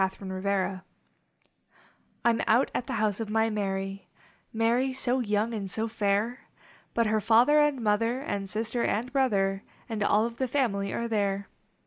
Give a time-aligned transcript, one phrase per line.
[0.01, 0.81] ELOPEMENT
[2.25, 4.07] I m out at the home of my Mary,
[4.51, 6.47] Mary so young and so fair,
[6.95, 11.07] But her father and mother And sister and brother And all of the family are
[11.07, 11.49] there.